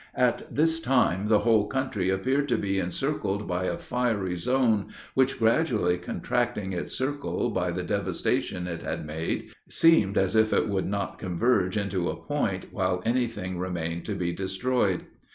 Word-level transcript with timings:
At 0.17 0.47
this 0.55 0.79
time, 0.79 1.27
the 1.27 1.41
whole 1.41 1.67
country 1.67 2.09
appeared 2.09 2.49
to 2.49 2.57
be 2.57 2.79
encircled 2.79 3.47
by 3.47 3.65
a 3.65 3.77
fiery 3.77 4.35
zone, 4.35 4.87
which, 5.13 5.37
gradually 5.37 5.99
contracting 5.99 6.73
its 6.73 6.95
circle 6.95 7.51
by 7.51 7.69
the 7.69 7.83
devastation 7.83 8.65
it 8.65 8.81
had 8.81 9.05
made, 9.05 9.51
seemed 9.69 10.17
as 10.17 10.35
if 10.35 10.53
it 10.53 10.67
would 10.67 10.87
not 10.87 11.19
converge 11.19 11.77
into 11.77 12.09
a 12.09 12.15
point 12.15 12.73
while 12.73 13.03
any 13.05 13.27
thing 13.27 13.59
remained 13.59 14.03
to 14.05 14.15
be 14.15 14.31
destroyed. 14.33 15.05